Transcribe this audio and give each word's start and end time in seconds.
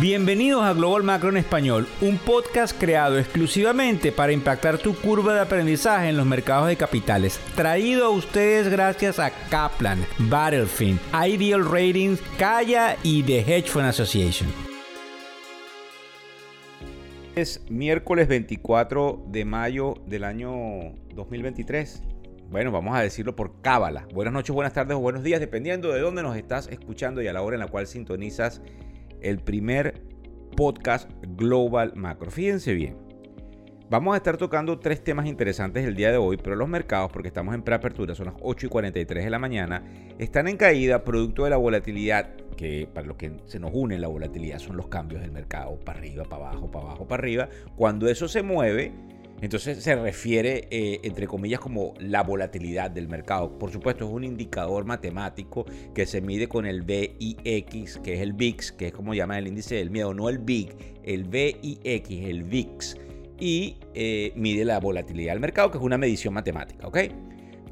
Bienvenidos 0.00 0.62
a 0.62 0.72
Global 0.72 1.02
Macro 1.02 1.28
en 1.28 1.36
Español, 1.36 1.86
un 2.00 2.16
podcast 2.16 2.74
creado 2.80 3.18
exclusivamente 3.18 4.12
para 4.12 4.32
impactar 4.32 4.78
tu 4.78 4.94
curva 4.94 5.34
de 5.34 5.40
aprendizaje 5.40 6.08
en 6.08 6.16
los 6.16 6.24
mercados 6.24 6.68
de 6.68 6.76
capitales. 6.76 7.38
Traído 7.54 8.06
a 8.06 8.08
ustedes 8.08 8.68
gracias 8.68 9.18
a 9.18 9.30
Kaplan, 9.50 10.06
Battlefield, 10.20 10.98
Ideal 11.12 11.70
Ratings, 11.70 12.18
Kaya 12.38 12.96
y 13.02 13.22
The 13.24 13.40
Hedge 13.40 13.68
Fund 13.68 13.88
Association. 13.88 14.48
Es 17.36 17.62
miércoles 17.68 18.26
24 18.26 19.24
de 19.26 19.44
mayo 19.44 19.96
del 20.06 20.24
año 20.24 20.94
2023. 21.14 22.02
Bueno, 22.50 22.72
vamos 22.72 22.96
a 22.96 23.02
decirlo 23.02 23.36
por 23.36 23.60
cábala. 23.60 24.08
Buenas 24.14 24.32
noches, 24.32 24.54
buenas 24.54 24.72
tardes 24.72 24.96
o 24.96 25.00
buenos 25.00 25.22
días, 25.22 25.40
dependiendo 25.40 25.92
de 25.92 26.00
dónde 26.00 26.22
nos 26.22 26.38
estás 26.38 26.68
escuchando 26.68 27.20
y 27.20 27.28
a 27.28 27.34
la 27.34 27.42
hora 27.42 27.56
en 27.56 27.60
la 27.60 27.68
cual 27.68 27.86
sintonizas 27.86 28.62
el 29.22 29.38
primer 29.38 30.02
podcast 30.56 31.10
Global 31.36 31.92
Macro. 31.96 32.30
Fíjense 32.30 32.74
bien. 32.74 33.10
Vamos 33.90 34.14
a 34.14 34.18
estar 34.18 34.36
tocando 34.36 34.78
tres 34.78 35.02
temas 35.02 35.26
interesantes 35.26 35.84
el 35.84 35.96
día 35.96 36.12
de 36.12 36.16
hoy, 36.16 36.36
pero 36.36 36.54
los 36.54 36.68
mercados, 36.68 37.10
porque 37.10 37.26
estamos 37.26 37.56
en 37.56 37.62
preapertura, 37.62 38.14
son 38.14 38.26
las 38.26 38.36
8 38.40 38.66
y 38.66 38.68
43 38.68 39.24
de 39.24 39.30
la 39.30 39.40
mañana, 39.40 39.82
están 40.16 40.46
en 40.46 40.56
caída 40.56 41.02
producto 41.02 41.42
de 41.42 41.50
la 41.50 41.56
volatilidad, 41.56 42.36
que 42.56 42.88
para 42.92 43.08
lo 43.08 43.16
que 43.16 43.32
se 43.46 43.58
nos 43.58 43.72
une 43.74 43.98
la 43.98 44.06
volatilidad 44.06 44.60
son 44.60 44.76
los 44.76 44.86
cambios 44.86 45.22
del 45.22 45.32
mercado, 45.32 45.76
para 45.80 45.98
arriba, 45.98 46.22
para 46.22 46.50
abajo, 46.50 46.70
para 46.70 46.84
abajo, 46.84 47.08
para 47.08 47.20
arriba. 47.20 47.48
Cuando 47.74 48.08
eso 48.08 48.28
se 48.28 48.44
mueve, 48.44 48.92
entonces 49.40 49.82
se 49.82 49.94
refiere, 49.96 50.68
eh, 50.70 51.00
entre 51.02 51.26
comillas, 51.26 51.60
como 51.60 51.94
la 51.98 52.22
volatilidad 52.22 52.90
del 52.90 53.08
mercado. 53.08 53.58
Por 53.58 53.70
supuesto, 53.70 54.04
es 54.04 54.10
un 54.10 54.24
indicador 54.24 54.84
matemático 54.84 55.64
que 55.94 56.06
se 56.06 56.20
mide 56.20 56.48
con 56.48 56.66
el 56.66 56.82
VIX, 56.82 57.98
que 57.98 58.14
es 58.14 58.20
el 58.20 58.34
VIX, 58.34 58.72
que 58.72 58.88
es 58.88 58.92
como 58.92 59.14
llaman 59.14 59.38
el 59.38 59.48
índice 59.48 59.76
del 59.76 59.90
miedo, 59.90 60.12
no 60.12 60.28
el 60.28 60.38
VIG, 60.38 60.76
el 61.04 61.24
VIX, 61.24 62.10
el 62.10 62.44
VIX. 62.44 62.96
Y 63.38 63.78
eh, 63.94 64.32
mide 64.36 64.66
la 64.66 64.78
volatilidad 64.78 65.32
del 65.32 65.40
mercado, 65.40 65.70
que 65.70 65.78
es 65.78 65.84
una 65.84 65.96
medición 65.96 66.34
matemática, 66.34 66.86
¿ok? 66.86 66.98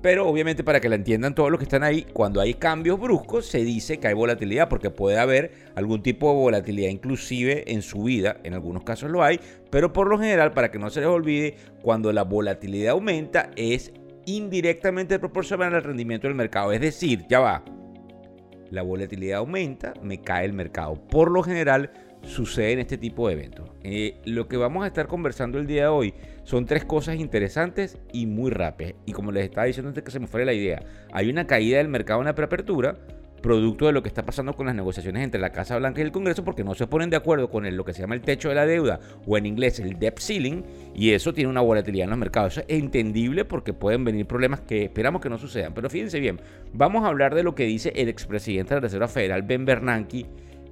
Pero 0.00 0.28
obviamente 0.28 0.62
para 0.62 0.80
que 0.80 0.88
la 0.88 0.94
entiendan 0.94 1.34
todos 1.34 1.50
los 1.50 1.58
que 1.58 1.64
están 1.64 1.82
ahí, 1.82 2.06
cuando 2.12 2.40
hay 2.40 2.54
cambios 2.54 3.00
bruscos 3.00 3.46
se 3.46 3.64
dice 3.64 3.98
que 3.98 4.08
hay 4.08 4.14
volatilidad 4.14 4.68
porque 4.68 4.90
puede 4.90 5.18
haber 5.18 5.52
algún 5.74 6.02
tipo 6.02 6.28
de 6.28 6.36
volatilidad 6.36 6.90
inclusive 6.90 7.72
en 7.72 7.82
su 7.82 8.04
vida, 8.04 8.36
en 8.44 8.54
algunos 8.54 8.84
casos 8.84 9.10
lo 9.10 9.24
hay, 9.24 9.40
pero 9.70 9.92
por 9.92 10.08
lo 10.08 10.18
general 10.18 10.52
para 10.52 10.70
que 10.70 10.78
no 10.78 10.88
se 10.90 11.00
les 11.00 11.08
olvide, 11.08 11.56
cuando 11.82 12.12
la 12.12 12.22
volatilidad 12.22 12.92
aumenta 12.92 13.50
es 13.56 13.92
indirectamente 14.24 15.18
proporcional 15.18 15.74
al 15.74 15.82
rendimiento 15.82 16.28
del 16.28 16.36
mercado, 16.36 16.72
es 16.72 16.80
decir, 16.80 17.24
ya 17.28 17.40
va, 17.40 17.64
la 18.70 18.82
volatilidad 18.82 19.38
aumenta, 19.38 19.94
me 20.02 20.20
cae 20.20 20.44
el 20.44 20.52
mercado. 20.52 20.94
Por 20.94 21.30
lo 21.30 21.42
general 21.42 21.90
sucede 22.22 22.72
en 22.72 22.78
este 22.80 22.98
tipo 22.98 23.28
de 23.28 23.34
eventos. 23.34 23.70
Eh, 23.82 24.20
lo 24.24 24.48
que 24.48 24.56
vamos 24.56 24.84
a 24.84 24.86
estar 24.86 25.06
conversando 25.06 25.58
el 25.58 25.66
día 25.66 25.82
de 25.82 25.88
hoy 25.88 26.14
son 26.44 26.66
tres 26.66 26.84
cosas 26.84 27.16
interesantes 27.16 27.98
y 28.12 28.26
muy 28.26 28.50
rápidas. 28.50 28.94
Y 29.06 29.12
como 29.12 29.32
les 29.32 29.44
estaba 29.44 29.66
diciendo 29.66 29.88
antes 29.88 30.04
que 30.04 30.10
se 30.10 30.20
me 30.20 30.26
fuera 30.26 30.46
la 30.46 30.52
idea, 30.52 30.82
hay 31.12 31.30
una 31.30 31.46
caída 31.46 31.78
del 31.78 31.88
mercado 31.88 32.20
en 32.20 32.26
la 32.26 32.34
preapertura, 32.34 32.96
producto 33.40 33.86
de 33.86 33.92
lo 33.92 34.02
que 34.02 34.08
está 34.08 34.24
pasando 34.24 34.52
con 34.54 34.66
las 34.66 34.74
negociaciones 34.74 35.22
entre 35.22 35.40
la 35.40 35.50
Casa 35.50 35.78
Blanca 35.78 36.00
y 36.00 36.04
el 36.04 36.12
Congreso, 36.12 36.44
porque 36.44 36.64
no 36.64 36.74
se 36.74 36.86
ponen 36.86 37.10
de 37.10 37.16
acuerdo 37.16 37.50
con 37.50 37.76
lo 37.76 37.84
que 37.84 37.92
se 37.92 38.00
llama 38.00 38.14
el 38.14 38.20
techo 38.20 38.48
de 38.48 38.54
la 38.54 38.66
deuda, 38.66 39.00
o 39.26 39.38
en 39.38 39.46
inglés 39.46 39.78
el 39.78 39.98
debt 39.98 40.18
ceiling, 40.18 40.62
y 40.94 41.10
eso 41.10 41.32
tiene 41.32 41.50
una 41.50 41.60
volatilidad 41.60 42.04
en 42.04 42.10
los 42.10 42.18
mercados. 42.18 42.52
Eso 42.54 42.66
es 42.66 42.78
entendible 42.78 43.44
porque 43.44 43.72
pueden 43.72 44.04
venir 44.04 44.26
problemas 44.26 44.60
que 44.60 44.84
esperamos 44.84 45.22
que 45.22 45.28
no 45.28 45.38
sucedan. 45.38 45.72
Pero 45.74 45.88
fíjense 45.88 46.20
bien, 46.20 46.40
vamos 46.72 47.04
a 47.04 47.08
hablar 47.08 47.34
de 47.34 47.42
lo 47.42 47.54
que 47.54 47.64
dice 47.64 47.92
el 47.94 48.08
expresidente 48.08 48.70
de 48.70 48.76
la 48.76 48.80
Reserva 48.82 49.08
Federal, 49.08 49.42
Ben 49.42 49.64
Bernanke, 49.64 50.26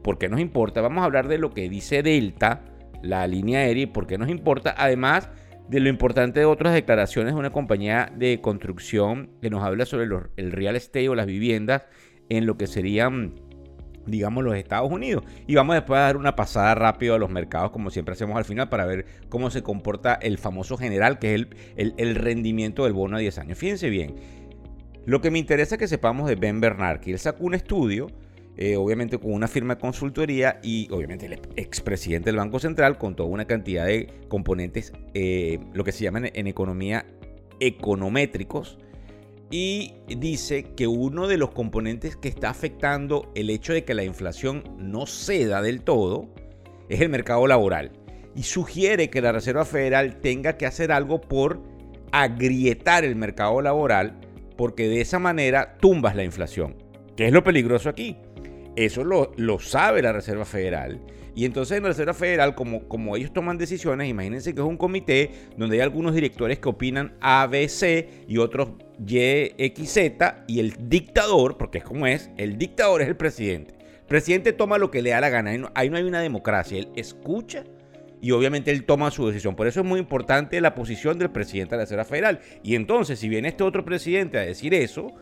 ¿Por 0.07 0.19
qué 0.19 0.29
nos 0.29 0.39
importa? 0.39 0.83
Vamos 0.83 1.03
a 1.03 1.07
hablar 1.07 1.27
de 1.27 1.37
lo 1.37 1.51
que 1.51 1.69
dice 1.69 2.01
Delta, 2.05 2.63
la 3.03 3.27
línea 3.27 3.59
aérea, 3.59 3.83
y 3.83 3.87
por 3.87 4.07
qué 4.07 4.19
nos 4.19 4.29
importa. 4.29 4.73
Además 4.79 5.29
de 5.69 5.81
lo 5.81 5.89
importante 5.89 6.39
de 6.39 6.47
otras 6.47 6.75
declaraciones 6.75 7.35
de 7.35 7.41
una 7.41 7.51
compañía 7.51 8.13
de 8.15 8.41
construcción 8.41 9.31
que 9.43 9.51
nos 9.51 9.65
habla 9.65 9.85
sobre 9.85 10.07
el 10.37 10.53
real 10.53 10.77
estate 10.77 11.09
o 11.09 11.17
las 11.17 11.27
viviendas 11.27 11.87
en 12.29 12.47
lo 12.47 12.57
que 12.57 12.69
serían 12.69 13.35
digamos, 14.07 14.45
los 14.45 14.55
Estados 14.55 14.93
Unidos. 14.93 15.25
Y 15.49 15.57
vamos 15.57 15.75
después 15.75 15.99
a 15.99 16.03
dar 16.03 16.17
una 16.17 16.37
pasada 16.37 16.77
rápido 16.77 17.17
a 17.17 17.19
los 17.19 17.29
mercados, 17.29 17.73
como 17.73 17.91
siempre 17.91 18.13
hacemos 18.13 18.37
al 18.37 18.45
final, 18.45 18.69
para 18.69 18.87
ver 18.87 19.07
cómo 19.29 19.51
se 19.51 19.65
comporta 19.65 20.15
el 20.15 20.39
famoso 20.39 20.77
general, 20.77 21.19
que 21.19 21.35
es 21.35 21.47
el, 21.75 21.95
el, 21.97 22.15
rendimiento 22.15 22.85
del 22.85 22.93
bono 22.93 23.17
a 23.17 23.19
10 23.19 23.39
años. 23.39 23.59
Fíjense 23.59 23.91
bien, 23.91 24.15
lo 25.05 25.21
que 25.21 25.33
me 25.33 25.41
interesa 25.41 25.77
que 25.77 25.89
sepamos 25.89 26.29
de 26.29 26.37
Ben 26.37 26.61
Bernanke, 26.61 27.11
él 27.11 27.19
sacó 27.19 27.43
un 27.43 27.55
estudio 27.55 28.07
eh, 28.57 28.77
obviamente 28.77 29.19
con 29.19 29.33
una 29.33 29.49
firma 29.49 29.75
de 29.75 29.81
consultoría 29.81 30.61
y 30.63 30.89
obviamente 30.91 31.27
el 31.27 31.35
expresidente 31.57 32.31
del 32.31 32.37
Banco 32.37 32.59
Central 32.59 32.97
con 32.97 33.15
toda 33.15 33.29
una 33.29 33.47
cantidad 33.47 33.87
de 33.87 34.09
componentes, 34.29 34.93
eh, 35.15 35.59
lo 35.75 35.85
que 35.85 35.93
se 35.93 36.05
llaman 36.05 36.31
en 36.33 36.47
economía 36.47 37.07
econométricos, 37.61 38.79
y 39.51 39.95
dice 40.09 40.75
que 40.75 40.87
uno 40.87 41.29
de 41.29 41.37
los 41.37 41.51
componentes 41.51 42.17
que 42.17 42.29
está 42.29 42.51
afectando 42.51 43.31
el 43.35 43.51
hecho 43.51 43.73
de 43.73 43.85
que 43.85 43.95
la 43.95 44.05
inflación 44.05 44.65
no 44.79 45.07
ceda 45.07 45.63
del 45.63 45.83
todo 45.83 46.29
es 46.89 47.01
el 47.01 47.09
mercado 47.09 47.47
laboral. 47.47 47.93
Y 48.35 48.43
sugiere 48.43 49.09
que 49.09 49.21
la 49.21 49.33
Reserva 49.33 49.65
Federal 49.65 50.21
tenga 50.21 50.57
que 50.57 50.67
hacer 50.67 50.93
algo 50.93 51.21
por 51.21 51.63
agrietar 52.13 53.05
el 53.05 53.17
mercado 53.17 53.63
laboral 53.63 54.19
porque 54.57 54.89
de 54.89 55.01
esa 55.01 55.19
manera 55.19 55.77
tumbas 55.79 56.17
la 56.17 56.25
inflación. 56.25 56.77
¿Qué 57.17 57.27
es 57.27 57.33
lo 57.33 57.45
peligroso 57.45 57.89
aquí? 57.89 58.17
Eso 58.77 59.05
lo, 59.05 59.33
lo, 59.37 59.59
sabe 59.59 60.03
la 60.03 60.13
Reserva 60.13 60.45
Federal. 60.45 61.01
Y 61.35 61.45
entonces 61.45 61.77
en 61.77 61.83
la 61.83 61.91
Reserva 61.91 62.15
Federal, 62.15 62.55
como, 62.55 62.89
como 62.89 63.17
ellos 63.17 63.33
toman 63.33 63.59
decisiones, 63.59 64.09
imagínense 64.09 64.55
que 64.55 64.61
es 64.61 64.67
un 64.67 64.77
comité 64.77 65.31
donde 65.57 65.77
hay 65.77 65.83
algunos 65.83 66.15
directores 66.15 66.59
que 66.59 66.69
opinan 66.69 67.15
A, 67.21 67.47
B, 67.47 67.69
C 67.69 68.25
y 68.29 68.39
otros 68.39 68.71
Y, 69.07 69.53
X, 69.59 69.91
Z. 69.91 70.45
Y 70.47 70.61
el 70.61 70.89
dictador, 70.89 71.57
porque 71.59 71.79
es 71.79 71.85
como 71.85 72.07
es, 72.07 72.31
el 72.37 72.57
dictador 72.59 73.03
es 73.03 73.09
el 73.09 73.17
presidente. 73.17 73.75
El 74.01 74.07
presidente 74.07 74.53
toma 74.53 74.79
lo 74.79 74.91
que 74.91 75.03
le 75.03 75.11
da 75.11 75.21
la 75.21 75.31
gana. 75.31 75.51
Ahí 75.51 75.59
no, 75.59 75.71
ahí 75.75 75.91
no 75.91 75.97
hay 75.97 76.05
una 76.05 76.21
democracia. 76.21 76.79
Él 76.79 76.89
escucha 76.97 77.65
y 78.21 78.31
obviamente 78.31 78.71
él 78.71 78.85
toma 78.85 79.11
su 79.11 79.27
decisión. 79.27 79.57
Por 79.57 79.67
eso 79.67 79.81
es 79.81 79.87
muy 79.87 80.01
importante 80.01 80.61
la 80.61 80.75
posición 80.75 81.19
del 81.19 81.31
presidente 81.31 81.75
de 81.75 81.79
la 81.79 81.85
Reserva 81.85 82.05
Federal. 82.05 82.41
Y 82.63 82.75
entonces, 82.75 83.19
si 83.19 83.29
viene 83.29 83.49
este 83.49 83.65
otro 83.65 83.85
presidente 83.85 84.39
a 84.39 84.43
decir 84.43 84.75
eso, 84.75 85.13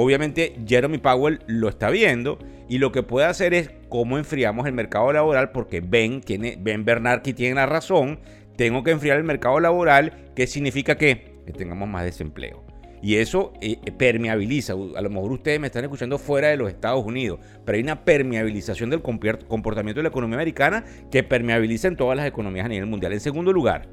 Obviamente 0.00 0.54
Jeremy 0.64 0.98
Powell 0.98 1.40
lo 1.48 1.68
está 1.68 1.90
viendo 1.90 2.38
y 2.68 2.78
lo 2.78 2.92
que 2.92 3.02
puede 3.02 3.26
hacer 3.26 3.52
es 3.52 3.72
cómo 3.88 4.16
enfriamos 4.16 4.64
el 4.68 4.72
mercado 4.72 5.12
laboral 5.12 5.50
porque 5.50 5.80
Ben, 5.80 6.20
tiene, 6.20 6.56
ben 6.56 6.84
Bernanke 6.84 7.34
tiene 7.34 7.56
la 7.56 7.66
razón, 7.66 8.20
tengo 8.54 8.84
que 8.84 8.92
enfriar 8.92 9.16
el 9.16 9.24
mercado 9.24 9.58
laboral, 9.58 10.30
¿qué 10.36 10.46
significa 10.46 10.96
que? 10.96 11.40
Que 11.44 11.52
tengamos 11.52 11.88
más 11.88 12.04
desempleo. 12.04 12.64
Y 13.02 13.16
eso 13.16 13.52
eh, 13.60 13.78
permeabiliza, 13.98 14.74
a 14.74 15.00
lo 15.02 15.10
mejor 15.10 15.32
ustedes 15.32 15.58
me 15.58 15.66
están 15.66 15.82
escuchando 15.82 16.16
fuera 16.16 16.46
de 16.46 16.56
los 16.56 16.68
Estados 16.68 17.04
Unidos, 17.04 17.40
pero 17.66 17.74
hay 17.74 17.82
una 17.82 18.04
permeabilización 18.04 18.90
del 18.90 19.02
comportamiento 19.02 19.98
de 19.98 20.04
la 20.04 20.10
economía 20.10 20.36
americana 20.36 20.84
que 21.10 21.24
permeabiliza 21.24 21.88
en 21.88 21.96
todas 21.96 22.16
las 22.16 22.26
economías 22.28 22.66
a 22.66 22.68
nivel 22.68 22.86
mundial. 22.86 23.14
En 23.14 23.20
segundo 23.20 23.52
lugar, 23.52 23.88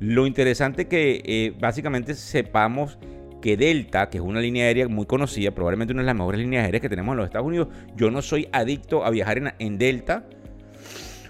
lo 0.00 0.26
interesante 0.26 0.88
que 0.88 1.22
eh, 1.24 1.54
básicamente 1.56 2.14
sepamos 2.14 2.98
que 3.46 3.56
Delta, 3.56 4.10
que 4.10 4.18
es 4.18 4.24
una 4.24 4.40
línea 4.40 4.64
aérea 4.64 4.88
muy 4.88 5.06
conocida, 5.06 5.52
probablemente 5.52 5.92
una 5.92 6.02
de 6.02 6.06
las 6.06 6.16
mejores 6.16 6.40
líneas 6.40 6.64
aéreas 6.64 6.80
que 6.80 6.88
tenemos 6.88 7.12
en 7.12 7.18
los 7.18 7.26
Estados 7.26 7.46
Unidos, 7.46 7.68
yo 7.94 8.10
no 8.10 8.20
soy 8.20 8.48
adicto 8.50 9.04
a 9.04 9.10
viajar 9.10 9.54
en, 9.60 9.78
Delta, 9.78 10.24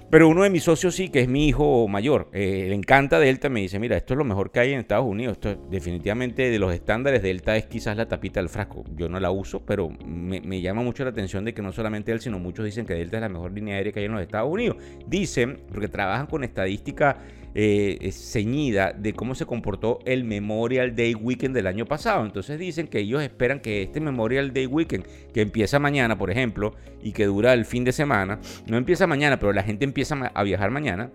pero 0.09 0.27
uno 0.27 0.43
de 0.43 0.49
mis 0.49 0.63
socios 0.63 0.95
sí, 0.95 1.11
que 1.11 1.21
es 1.21 1.29
mi 1.29 1.47
hijo 1.47 1.87
mayor, 1.89 2.31
eh, 2.33 2.69
le 2.71 2.75
encanta 2.75 3.19
Delta, 3.19 3.51
me 3.51 3.61
dice, 3.61 3.79
mira, 3.79 3.99
esto 3.99 4.15
es 4.15 4.19
lo 4.19 4.25
mejor 4.25 4.51
que 4.51 4.61
hay 4.61 4.73
en 4.73 4.79
Estados 4.79 5.05
Unidos, 5.05 5.33
esto 5.33 5.63
definitivamente 5.71 6.49
de 6.49 6.59
los 6.59 6.73
estándares 6.73 7.23
Delta 7.23 7.55
es 7.55 7.67
quizás 7.67 7.99
la 7.99 8.09
tapita 8.09 8.41
del 8.41 8.49
frasco, 8.49 8.83
yo 8.97 9.11
no 9.11 9.21
la 9.21 9.31
uso, 9.31 9.61
pero 9.67 9.91
me, 9.91 10.41
me, 10.41 10.63
llama 10.63 10.81
mucho 10.81 11.05
la 11.05 11.11
atención 11.11 11.45
de 11.45 11.53
que 11.53 11.61
no 11.61 11.71
solamente 11.71 12.13
él, 12.13 12.21
sino 12.21 12.39
muchos 12.39 12.65
dicen 12.65 12.87
que 12.87 12.95
Delta 12.95 13.19
es 13.19 13.21
la 13.21 13.29
mejor 13.29 13.53
línea 13.53 13.77
aérea 13.77 13.93
que 13.93 14.01
hay 14.01 14.07
en 14.07 14.13
los 14.13 14.23
Estados 14.23 14.51
Unidos. 14.51 14.79
Dicen, 15.07 15.61
porque 15.71 15.89
trabajan 15.89 16.29
con 16.29 16.45
estadística 16.45 17.19
eh, 17.59 18.11
ceñida 18.13 18.93
de 18.93 19.15
cómo 19.15 19.35
se 19.35 19.47
comportó 19.47 20.01
el 20.05 20.25
Memorial 20.25 20.95
Day 20.95 21.15
Weekend 21.15 21.55
del 21.55 21.67
año 21.67 21.87
pasado. 21.87 22.23
Entonces 22.23 22.59
dicen 22.59 22.87
que 22.87 22.99
ellos 22.99 23.23
esperan 23.23 23.61
que 23.61 23.83
este 23.83 23.99
Memorial 23.99 24.53
Day 24.53 24.67
Weekend, 24.67 25.07
que 25.33 25.41
empieza 25.41 25.79
mañana, 25.79 26.19
por 26.19 26.31
ejemplo, 26.31 26.75
y 27.03 27.13
que 27.13 27.25
dura 27.25 27.55
el 27.55 27.65
fin 27.65 27.83
de 27.83 27.93
semana, 27.93 28.41
no 28.67 28.77
empieza 28.77 29.07
mañana, 29.07 29.39
pero 29.39 29.55
la 29.55 29.63
gente 29.63 29.87
empieza 29.87 30.17
a 30.35 30.43
viajar 30.43 30.71
mañana, 30.71 31.11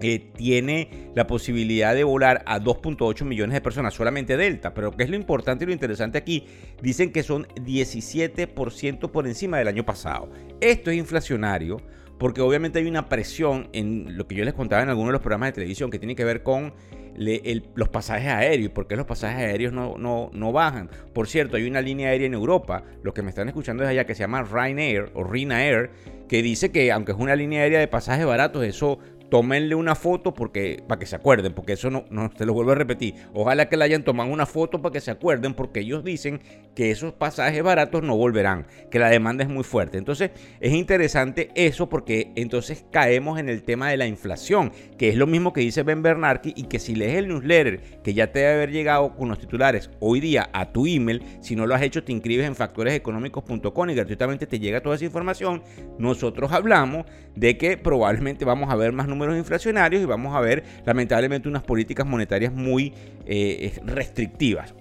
eh, 0.00 0.32
tiene 0.36 1.12
la 1.14 1.28
posibilidad 1.28 1.94
de 1.94 2.02
volar 2.02 2.42
a 2.46 2.58
2.8 2.58 3.24
millones 3.24 3.54
de 3.54 3.60
personas, 3.60 3.94
solamente 3.94 4.36
Delta. 4.36 4.74
Pero 4.74 4.90
¿qué 4.90 5.04
es 5.04 5.10
lo 5.10 5.14
importante 5.14 5.62
y 5.62 5.68
lo 5.68 5.72
interesante 5.72 6.18
aquí? 6.18 6.44
Dicen 6.82 7.12
que 7.12 7.22
son 7.22 7.46
17% 7.54 9.12
por 9.12 9.28
encima 9.28 9.58
del 9.58 9.68
año 9.68 9.84
pasado. 9.84 10.28
Esto 10.60 10.90
es 10.90 10.96
inflacionario 10.96 11.76
porque 12.22 12.40
obviamente 12.40 12.78
hay 12.78 12.86
una 12.86 13.08
presión 13.08 13.68
en 13.72 14.16
lo 14.16 14.28
que 14.28 14.36
yo 14.36 14.44
les 14.44 14.54
contaba 14.54 14.80
en 14.80 14.88
algunos 14.88 15.08
de 15.08 15.14
los 15.14 15.22
programas 15.22 15.48
de 15.48 15.54
televisión 15.54 15.90
que 15.90 15.98
tiene 15.98 16.14
que 16.14 16.24
ver 16.24 16.44
con 16.44 16.72
los 17.16 17.88
pasajes 17.88 18.28
aéreos 18.28 18.70
por 18.70 18.86
qué 18.86 18.94
los 18.94 19.06
pasajes 19.06 19.38
aéreos 19.38 19.72
no, 19.72 19.98
no, 19.98 20.30
no, 20.32 20.52
bajan. 20.52 20.88
Por 21.12 21.26
cierto, 21.26 21.56
hay 21.56 21.66
una 21.66 21.80
línea 21.80 22.10
aérea 22.10 22.28
en 22.28 22.34
Europa, 22.34 22.84
los 23.02 23.12
que 23.12 23.22
me 23.22 23.30
están 23.30 23.48
escuchando 23.48 23.82
desde 23.82 23.94
allá, 23.98 24.06
que 24.06 24.14
se 24.14 24.20
llama 24.20 24.44
Ryanair 24.44 25.10
o 25.14 25.24
Ryanair, 25.24 25.90
que 26.28 26.42
dice 26.42 26.70
que 26.70 26.92
aunque 26.92 27.10
es 27.10 27.18
una 27.18 27.34
línea 27.34 27.62
aérea 27.62 27.80
de 27.80 27.88
pasajes 27.88 28.24
baratos, 28.24 28.64
eso 28.64 29.00
tómenle 29.32 29.74
una 29.74 29.94
foto 29.94 30.34
porque, 30.34 30.84
para 30.86 30.98
que 30.98 31.06
se 31.06 31.16
acuerden, 31.16 31.54
porque 31.54 31.72
eso 31.72 31.88
no, 31.88 32.04
no, 32.10 32.28
te 32.36 32.44
lo 32.44 32.52
vuelvo 32.52 32.72
a 32.72 32.74
repetir. 32.74 33.14
Ojalá 33.32 33.66
que 33.70 33.78
le 33.78 33.84
hayan 33.84 34.04
tomado 34.04 34.30
una 34.30 34.44
foto 34.44 34.82
para 34.82 34.92
que 34.92 35.00
se 35.00 35.10
acuerden, 35.10 35.54
porque 35.54 35.80
ellos 35.80 36.04
dicen 36.04 36.42
que 36.74 36.90
esos 36.90 37.14
pasajes 37.14 37.62
baratos 37.62 38.02
no 38.02 38.14
volverán, 38.14 38.66
que 38.90 38.98
la 38.98 39.08
demanda 39.08 39.42
es 39.42 39.48
muy 39.48 39.64
fuerte. 39.64 39.96
Entonces 39.96 40.32
es 40.60 40.74
interesante 40.74 41.50
eso 41.54 41.88
porque 41.88 42.30
entonces 42.36 42.84
caemos 42.92 43.40
en 43.40 43.48
el 43.48 43.62
tema 43.62 43.88
de 43.88 43.96
la 43.96 44.06
inflación, 44.06 44.70
que 44.98 45.08
es 45.08 45.16
lo 45.16 45.26
mismo 45.26 45.54
que 45.54 45.62
dice 45.62 45.82
Ben 45.82 46.02
Bernanke 46.02 46.52
y 46.54 46.64
que 46.64 46.78
si 46.78 46.94
lees 46.94 47.16
el 47.16 47.28
newsletter 47.28 48.02
que 48.02 48.12
ya 48.12 48.32
te 48.32 48.40
debe 48.40 48.52
haber 48.52 48.70
llegado 48.70 49.16
con 49.16 49.30
los 49.30 49.38
titulares 49.38 49.88
hoy 50.00 50.20
día 50.20 50.50
a 50.52 50.72
tu 50.72 50.86
email, 50.86 51.22
si 51.40 51.56
no 51.56 51.66
lo 51.66 51.74
has 51.74 51.80
hecho 51.80 52.04
te 52.04 52.12
inscribes 52.12 52.46
en 52.46 52.54
factoreseconómicos.com 52.54 53.88
y 53.88 53.94
gratuitamente 53.94 54.46
te 54.46 54.60
llega 54.60 54.82
toda 54.82 54.96
esa 54.96 55.06
información. 55.06 55.62
Nosotros 55.98 56.52
hablamos 56.52 57.06
de 57.34 57.56
que 57.56 57.78
probablemente 57.78 58.44
vamos 58.44 58.70
a 58.70 58.76
ver 58.76 58.92
más 58.92 59.08
números 59.08 59.21
inflacionarios 59.30 60.02
y 60.02 60.06
vamos 60.06 60.34
a 60.34 60.40
ver 60.40 60.64
lamentablemente 60.84 61.48
unas 61.48 61.62
políticas 61.62 62.06
monetarias 62.06 62.52
muy 62.52 62.92
eh, 63.26 63.78
restrictivas. 63.84 64.74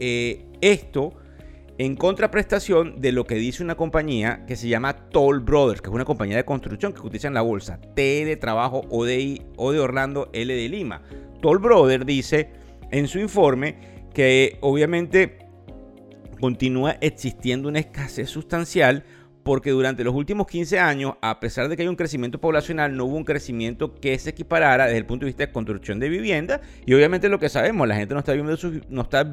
Eh, 0.00 0.46
esto 0.60 1.14
en 1.78 1.94
contraprestación 1.94 3.00
de 3.00 3.12
lo 3.12 3.24
que 3.24 3.36
dice 3.36 3.62
una 3.62 3.76
compañía 3.76 4.44
que 4.46 4.56
se 4.56 4.68
llama 4.68 4.94
Toll 5.10 5.40
Brothers, 5.40 5.80
que 5.80 5.88
es 5.88 5.94
una 5.94 6.04
compañía 6.04 6.36
de 6.36 6.44
construcción 6.44 6.92
que 6.92 7.00
cotiza 7.00 7.28
en 7.28 7.34
la 7.34 7.42
bolsa, 7.42 7.80
T 7.94 8.24
de 8.24 8.36
trabajo 8.36 8.82
o 8.90 9.04
de, 9.04 9.42
o 9.56 9.72
de 9.72 9.78
Orlando, 9.78 10.28
L 10.32 10.52
de 10.52 10.68
Lima. 10.68 11.02
Toll 11.40 11.58
Brothers 11.58 12.04
dice 12.04 12.50
en 12.90 13.06
su 13.06 13.20
informe 13.20 13.76
que 14.12 14.58
obviamente 14.60 15.38
continúa 16.40 16.96
existiendo 17.00 17.68
una 17.68 17.78
escasez 17.78 18.28
sustancial 18.28 19.04
porque 19.48 19.70
durante 19.70 20.04
los 20.04 20.14
últimos 20.14 20.46
15 20.46 20.78
años, 20.78 21.14
a 21.22 21.40
pesar 21.40 21.70
de 21.70 21.74
que 21.74 21.80
hay 21.80 21.88
un 21.88 21.96
crecimiento 21.96 22.38
poblacional, 22.38 22.94
no 22.94 23.06
hubo 23.06 23.16
un 23.16 23.24
crecimiento 23.24 23.94
que 23.94 24.18
se 24.18 24.28
equiparara 24.28 24.84
desde 24.84 24.98
el 24.98 25.06
punto 25.06 25.24
de 25.24 25.30
vista 25.30 25.46
de 25.46 25.52
construcción 25.52 25.98
de 25.98 26.10
vivienda. 26.10 26.60
Y 26.84 26.92
obviamente 26.92 27.30
lo 27.30 27.38
que 27.38 27.48
sabemos, 27.48 27.88
la 27.88 27.96
gente 27.96 28.12
no 28.12 28.20
está, 29.00 29.24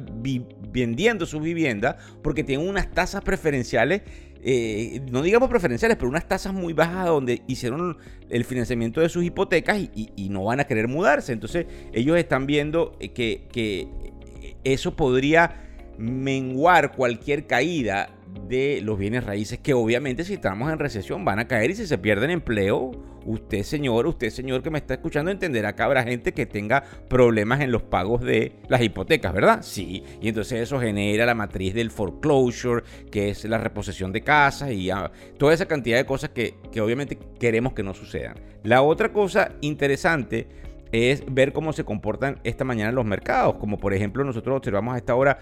vendiendo 0.72 1.26
sus 1.26 1.42
viviendas 1.42 1.96
porque 2.22 2.42
tienen 2.44 2.66
unas 2.66 2.90
tasas 2.92 3.22
preferenciales 3.22 4.00
eh, 4.42 5.02
no 5.10 5.20
digamos 5.20 5.50
preferenciales, 5.50 5.98
pero 5.98 6.08
unas 6.08 6.26
tasas 6.26 6.54
muy 6.54 6.72
bajas 6.72 7.08
donde 7.08 7.42
hicieron 7.46 7.98
el 8.30 8.44
financiamiento 8.46 9.02
de 9.02 9.10
sus 9.10 9.22
hipotecas 9.22 9.76
y, 9.94 10.28
no 10.30 10.44
van 10.44 10.60
a 10.60 10.64
querer 10.64 10.88
mudarse. 10.88 11.34
Entonces 11.34 11.66
ellos 11.92 12.16
están 12.16 12.46
viendo 12.46 12.96
que, 12.98 13.48
que 13.52 13.86
eso 14.64 14.96
podría 14.96 15.62
menguar 15.98 16.92
cualquier 16.92 17.46
caída 17.46 18.15
de 18.48 18.80
los 18.82 18.98
bienes 18.98 19.24
raíces 19.24 19.58
que 19.58 19.74
obviamente 19.74 20.24
si 20.24 20.34
estamos 20.34 20.72
en 20.72 20.78
recesión 20.78 21.24
van 21.24 21.38
a 21.38 21.48
caer 21.48 21.70
y 21.70 21.74
si 21.74 21.86
se 21.86 21.98
pierden 21.98 22.30
empleo, 22.30 22.92
usted 23.24 23.62
señor, 23.62 24.06
usted 24.06 24.30
señor 24.30 24.62
que 24.62 24.70
me 24.70 24.78
está 24.78 24.94
escuchando 24.94 25.30
entenderá 25.30 25.74
que 25.74 25.82
habrá 25.82 26.02
gente 26.02 26.32
que 26.32 26.46
tenga 26.46 26.82
problemas 27.08 27.60
en 27.60 27.72
los 27.72 27.82
pagos 27.82 28.22
de 28.22 28.52
las 28.68 28.82
hipotecas, 28.82 29.32
¿verdad? 29.32 29.62
Sí, 29.62 30.04
y 30.20 30.28
entonces 30.28 30.60
eso 30.60 30.78
genera 30.78 31.26
la 31.26 31.34
matriz 31.34 31.74
del 31.74 31.90
foreclosure, 31.90 32.82
que 33.10 33.30
es 33.30 33.44
la 33.44 33.58
reposición 33.58 34.12
de 34.12 34.22
casas 34.22 34.70
y 34.72 34.90
toda 35.38 35.54
esa 35.54 35.66
cantidad 35.66 35.96
de 35.96 36.06
cosas 36.06 36.30
que, 36.30 36.54
que 36.70 36.80
obviamente 36.80 37.18
queremos 37.38 37.72
que 37.72 37.82
no 37.82 37.94
sucedan. 37.94 38.36
La 38.62 38.82
otra 38.82 39.12
cosa 39.12 39.52
interesante 39.60 40.48
es 40.92 41.24
ver 41.28 41.52
cómo 41.52 41.72
se 41.72 41.84
comportan 41.84 42.40
esta 42.44 42.64
mañana 42.64 42.92
los 42.92 43.04
mercados, 43.04 43.56
como 43.56 43.78
por 43.78 43.92
ejemplo 43.92 44.24
nosotros 44.24 44.56
observamos 44.56 44.94
a 44.94 44.98
esta 44.98 45.14
hora 45.14 45.38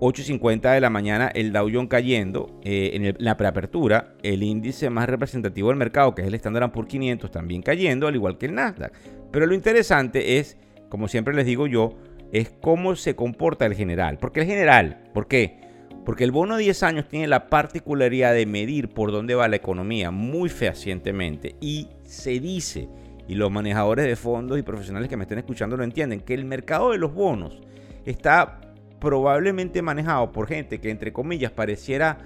8.50 0.00 0.72
de 0.72 0.80
la 0.80 0.90
mañana 0.90 1.28
el 1.28 1.52
Dow 1.52 1.68
Jones 1.72 1.88
cayendo 1.88 2.60
eh, 2.62 2.90
en, 2.94 3.16
la 3.18 3.36
preapertura, 3.36 4.14
el 4.22 4.42
índice 4.42 4.90
más 4.90 5.08
representativo 5.08 5.68
del 5.68 5.76
mercado, 5.76 6.14
que 6.14 6.22
es 6.22 6.28
el 6.28 6.34
Standard 6.34 6.70
Poor's 6.70 6.88
500, 6.88 7.30
también 7.30 7.62
cayendo, 7.62 8.06
al 8.06 8.14
igual 8.14 8.38
que 8.38 8.46
el 8.46 8.54
Nasdaq. 8.54 8.92
Pero 9.30 9.46
lo 9.46 9.54
interesante 9.54 10.38
es, 10.38 10.56
como 10.88 11.08
siempre 11.08 11.34
les 11.34 11.46
digo 11.46 11.66
yo, 11.66 11.96
es 12.32 12.50
cómo 12.60 12.94
se 12.96 13.16
comporta 13.16 13.66
el 13.66 13.74
general. 13.74 14.18
¿Por 14.18 14.32
qué 14.32 14.40
el 14.40 14.46
general? 14.46 15.02
¿Por 15.12 15.26
qué? 15.26 15.60
Porque 16.04 16.24
el 16.24 16.30
bono 16.30 16.56
de 16.56 16.64
10 16.64 16.82
años 16.84 17.08
tiene 17.08 17.26
la 17.26 17.48
particularidad 17.48 18.32
de 18.32 18.46
medir 18.46 18.88
por 18.88 19.12
dónde 19.12 19.34
va 19.34 19.48
la 19.48 19.56
economía 19.56 20.10
muy 20.10 20.48
fehacientemente 20.48 21.56
y 21.60 21.88
se 22.04 22.40
dice, 22.40 22.88
y 23.26 23.34
los 23.34 23.50
manejadores 23.50 24.06
de 24.06 24.16
fondos 24.16 24.58
y 24.58 24.62
profesionales 24.62 25.08
que 25.08 25.16
me 25.16 25.24
estén 25.24 25.38
escuchando 25.38 25.76
lo 25.76 25.84
entienden, 25.84 26.20
que 26.20 26.34
el 26.34 26.46
mercado 26.46 26.92
de 26.92 26.98
los 26.98 27.12
bonos 27.12 27.60
está 28.06 28.60
probablemente 29.00 29.82
manejado 29.82 30.32
por 30.32 30.48
gente 30.48 30.80
que 30.80 30.90
entre 30.90 31.12
comillas 31.12 31.52
pareciera 31.52 32.18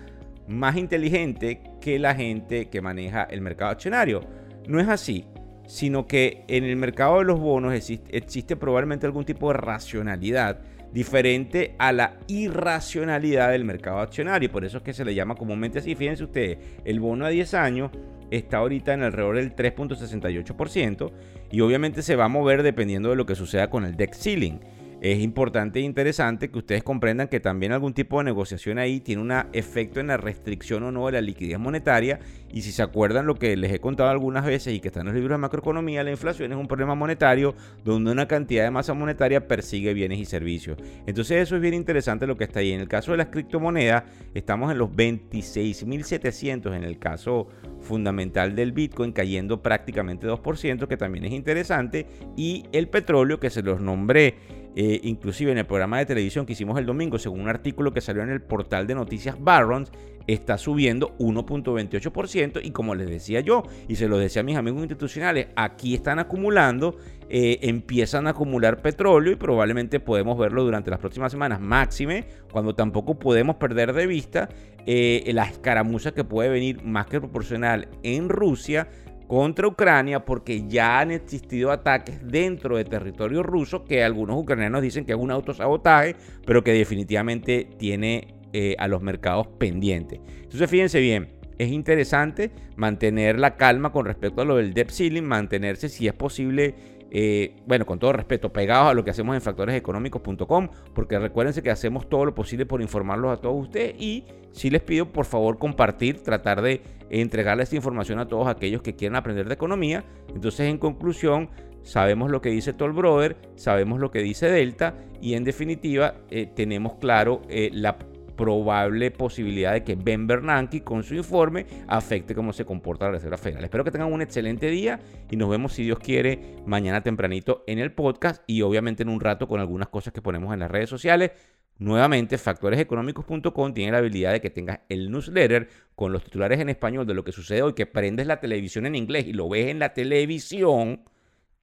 más 0.49 0.77
inteligente 0.77 1.61
que 1.81 1.99
la 1.99 2.15
gente 2.15 2.69
que 2.69 2.81
maneja 2.81 3.25
el 3.25 3.41
mercado 3.41 3.71
accionario. 3.71 4.21
No 4.67 4.81
es 4.81 4.89
así, 4.89 5.27
sino 5.67 6.07
que 6.07 6.45
en 6.49 6.65
el 6.65 6.77
mercado 6.77 7.19
de 7.19 7.25
los 7.25 7.41
bonos 7.41 7.73
existe, 7.75 8.57
probablemente 8.57 9.07
algún 9.07 9.25
tipo 9.25 9.49
de 9.49 9.59
racionalidad 9.59 10.61
diferente 10.93 11.75
a 11.79 11.93
la 11.93 12.19
irracionalidad 12.27 13.51
del 13.51 13.65
mercado 13.65 14.01
accionario. 14.01 14.53
Por 14.53 14.65
eso 14.65 14.79
es 14.79 14.83
que 14.83 14.93
se 14.93 15.05
le 15.05 15.15
llama 15.15 15.35
comúnmente 15.35 15.79
así. 15.79 15.95
Fíjense 15.95 16.25
ustedes, 16.25 16.59
el 16.85 17.01
bono 17.01 17.25
a 17.25 17.31
10 17.31 17.55
años 17.55 17.91
está 18.31 18.59
ahorita 18.59 18.93
en 18.95 19.03
alrededor 19.03 19.37
del 19.37 19.55
3.68% 19.55 21.13
y 21.51 21.61
obviamente 21.61 22.03
se 22.03 22.17
va 22.17 22.27
a 22.27 22.29
mover 22.29 22.63
dependiendo 22.63 23.11
de 23.11 23.17
lo 23.17 23.27
que 23.27 23.35
suceda 23.35 23.71
con 23.71 23.85
el 23.85 23.97
deck 23.97 24.15
ceiling 24.15 24.59
es 25.03 25.19
importante 25.19 25.81
e 25.81 25.83
interesante 25.83 26.49
que 26.49 26.59
ustedes 26.59 26.85
comprendan 26.85 27.27
que 27.27 27.41
también 27.41 27.73
algún 27.73 27.93
tipo 27.93 28.19
de 28.19 28.25
negociación 28.25 28.79
ahí 28.79 29.01
tiene 29.01 29.21
un 29.21 29.33
efecto 29.53 29.99
en 29.99 30.07
la 30.07 30.17
restricción 30.17 30.85
o 30.85 30.93
no 30.93 31.07
de 31.07 31.13
la 31.13 31.21
liquidez 31.21 31.59
monetaria. 31.59 32.21
Y 32.53 32.63
si 32.63 32.71
se 32.71 32.83
acuerdan 32.83 33.27
lo 33.27 33.35
que 33.35 33.57
les 33.57 33.73
he 33.73 33.81
contado 33.81 34.11
algunas 34.11 34.45
veces 34.47 34.73
y 34.73 34.79
que 34.79 34.89
está 34.89 35.01
en 35.01 35.07
los 35.07 35.17
libros 35.17 35.33
de 35.33 35.39
macroeconomía, 35.39 36.05
la 36.05 36.13
inflación 36.13 36.53
es 36.53 36.59
un 36.59 36.69
problema 36.69 36.95
monetario 36.95 37.57
donde 37.83 38.13
una 38.13 38.29
cantidad 38.29 38.63
de 38.63 38.71
masa 38.71 38.95
monetaria 38.95 39.49
persigue 39.49 39.93
bienes 39.93 40.21
y 40.21 40.25
servicios. 40.25 40.79
Entonces 41.05 41.43
eso 41.43 41.57
es 41.57 41.63
bien 41.63 41.75
interesante 41.75 42.25
lo 42.29 42.37
que 42.37 42.45
está 42.45 42.61
ahí. 42.61 42.71
En 42.71 42.81
el 42.81 42.87
caso 42.89 43.11
de 43.11 43.19
las 43.19 43.27
criptomonedas, 43.27 44.05
estamos 44.35 44.71
en 44.71 44.79
los 44.79 44.91
26.700 44.91 46.77
en 46.77 46.85
el 46.85 47.01
caso 47.01 47.49
fundamental 47.81 48.55
del 48.55 48.71
Bitcoin 48.71 49.11
cayendo 49.11 49.65
prácticamente 49.65 50.29
2%, 50.29 50.87
que 50.87 50.97
también 50.97 51.25
es 51.25 51.33
interesante. 51.33 52.07
Y 52.37 52.67
el 52.71 52.87
petróleo, 52.87 53.41
que 53.41 53.51
se 53.51 53.63
los 53.63 53.81
nombré 53.81 54.62
eh, 54.75 55.01
inclusive 55.03 55.53
en 55.53 55.59
el 55.59 55.67
programa 55.67 55.99
de 55.99 56.07
televisión 56.07 56.47
que 56.47 56.55
hicimos 56.55 56.79
el 56.79 56.87
domingo, 56.87 57.19
según 57.19 57.41
un 57.41 57.49
artículo 57.49 57.93
que 57.93 58.01
salió 58.01 58.23
en 58.23 58.31
el 58.31 58.41
portal 58.41 58.87
de 58.87 58.95
noticias 58.95 59.37
Barrons, 59.39 59.93
está 60.27 60.57
subiendo 60.57 61.17
1.28% 61.19 62.61
y 62.63 62.71
como 62.71 62.95
les 62.95 63.09
decía 63.09 63.41
yo, 63.41 63.65
y 63.89 63.97
se 63.97 64.09
lo 64.09 64.19
decía 64.19 64.41
a 64.41 64.45
mis 64.45 64.57
amigos 64.57 64.81
institucionales, 64.81 65.49
aquí 65.57 65.95
están 65.95 66.19
acumulando, 66.19 66.97
eh, 67.29 67.59
empiezan 67.63 68.27
a 68.27 68.31
acumular 68.31 68.83
petróleo 68.83 69.33
y 69.33 69.37
probablemente 69.37 70.01
podemos 70.01 70.39
verlo 70.39 70.65
durante 70.65 70.91
las 70.91 71.01
próximas 71.01 71.33
semanas, 71.33 71.61
máxime, 71.61 72.25
cuando 72.51 72.75
tampoco 72.75 73.19
podemos 73.19 73.57
perder 73.57 73.93
de 73.93 74.07
vista 74.07 74.49
eh, 74.87 75.31
la 75.35 75.45
escaramuza 75.45 76.13
que 76.13 76.25
puede 76.25 76.49
venir 76.49 76.83
más 76.83 77.07
que 77.07 77.21
proporcional 77.21 77.89
en 78.03 78.29
Rusia 78.29 78.89
contra 79.33 79.67
Ucrania 79.67 80.27
porque 80.27 80.69
ya 80.69 81.01
han 81.01 81.11
existido 81.11 81.71
ataques 81.71 82.21
dentro 82.23 82.77
de 82.77 82.85
territorio 82.85 83.43
ruso 83.43 83.83
que 83.83 84.05
algunos 84.05 84.37
ucranianos 84.37 84.83
dicen 84.83 85.07
que 85.07 85.13
es 85.13 85.19
un 85.19 85.31
autosabotaje, 85.31 86.17
pero 86.45 86.63
que 86.63 86.75
definitivamente 86.75 87.67
tiene 87.79 88.35
eh, 88.53 88.77
a 88.79 88.89
los 88.89 89.01
mercados 89.01 89.47
pendientes. 89.47 90.21
Entonces 90.43 90.69
fíjense 90.69 91.01
bien, 91.01 91.31
es 91.57 91.71
interesante 91.71 92.51
mantener 92.77 93.39
la 93.39 93.57
calma 93.57 93.91
con 93.91 94.05
respecto 94.05 94.43
a 94.43 94.45
lo 94.45 94.57
del 94.57 94.75
debt 94.75 94.91
ceiling, 94.91 95.23
mantenerse 95.23 95.89
si 95.89 96.07
es 96.07 96.13
posible 96.13 96.75
eh, 97.15 97.57
bueno, 97.67 97.85
con 97.85 97.99
todo 97.99 98.15
respeto, 98.15 98.55
pegados 98.55 98.91
a 98.91 98.95
lo 98.95 99.05
que 99.05 99.11
hacemos 99.11 99.35
en 99.35 99.43
factoreseconómicos.com, 99.43 100.69
porque 100.95 101.19
recuérdense 101.19 101.63
que 101.63 101.71
hacemos 101.71 102.09
todo 102.09 102.25
lo 102.25 102.35
posible 102.35 102.65
por 102.65 102.81
informarlos 102.81 103.39
a 103.39 103.41
todos 103.41 103.63
ustedes 103.63 103.95
y 104.01 104.25
si 104.53 104.71
les 104.71 104.81
pido 104.81 105.13
por 105.13 105.27
favor 105.27 105.59
compartir, 105.59 106.23
tratar 106.23 106.63
de 106.63 106.81
entregarles 107.11 107.65
esta 107.65 107.77
información 107.77 108.19
a 108.19 108.29
todos 108.29 108.49
aquellos 108.49 108.81
que 108.81 108.97
quieran 108.97 109.17
aprender 109.17 109.47
de 109.47 109.53
economía. 109.53 110.05
Entonces, 110.35 110.71
en 110.71 110.79
conclusión, 110.79 111.51
sabemos 111.83 112.31
lo 112.31 112.41
que 112.41 112.49
dice 112.49 112.73
Toll 112.73 112.93
Brother, 112.93 113.37
sabemos 113.57 114.01
lo 114.01 114.11
que 114.11 114.21
dice 114.21 114.51
Delta 114.51 114.95
y 115.21 115.35
en 115.35 115.45
definitiva 115.45 116.15
eh, 116.31 116.47
tenemos 116.47 116.95
claro 116.95 117.43
eh, 117.51 117.69
la 117.75 117.99
probable 118.37 119.11
posibilidad 119.11 119.73
de 119.73 119.85
que 119.85 119.95
Ben 119.95 120.27
Bernanke 120.27 120.83
con 120.83 121.03
su 121.03 121.15
informe 121.15 121.67
afecte 121.89 122.35
cómo 122.35 122.53
se 122.53 122.65
comporta 122.65 123.07
la 123.07 123.13
Reserva 123.13 123.37
Federal. 123.37 123.65
Espero 123.65 123.85
que 123.85 123.91
tengan 123.91 124.13
un 124.13 124.23
excelente 124.23 124.69
día 124.69 125.01
y 125.31 125.37
nos 125.37 125.51
vemos 125.51 125.73
si 125.73 125.85
Dios 125.85 125.99
quiere 125.99 126.57
mañana 126.67 127.03
tempranito 127.03 127.65
en 127.67 127.79
el 127.79 127.93
podcast 127.93 128.43
y 128.47 128.63
obviamente 128.63 129.03
en 129.03 129.09
un 129.09 129.21
rato 129.21 129.49
con 129.49 129.61
algunas 129.61 129.89
cosas 129.89 130.13
que 130.13 130.23
ponemos 130.23 130.53
en 130.53 130.61
las 130.61 130.71
redes 130.71 130.91
sociales. 130.91 131.33
Nuevamente, 131.79 132.39
factoreseconómicos.com 132.39 133.75
tiene 133.75 133.93
la 133.93 133.99
habilidad 133.99 134.33
de 134.33 134.41
que 134.41 134.51
tengas 134.51 134.81
el 134.89 135.11
newsletter 135.11 135.69
con 135.95 136.13
los 136.13 136.23
titulares 136.23 136.61
en 136.61 136.69
español 136.69 137.07
de 137.07 137.15
lo 137.15 137.25
que 137.25 137.33
sucede 137.33 137.63
hoy, 137.63 137.73
que 137.73 137.87
prendes 137.87 138.27
la 138.27 138.41
televisión 138.41 138.87
en 138.87 138.95
inglés 138.95 139.27
y 139.27 139.33
lo 139.33 139.49
ves 139.49 139.69
en 139.69 139.79
la 139.79 139.93
televisión, 139.93 141.03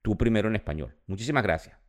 tú 0.02 0.18
primero 0.18 0.50
en 0.50 0.56
español. 0.56 0.96
Muchísimas 1.08 1.44
gracias. 1.44 1.89